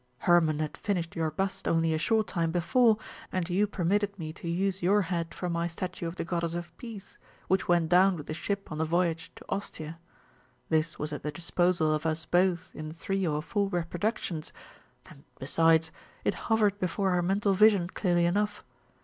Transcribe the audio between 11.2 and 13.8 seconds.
the disposal of us both in three or four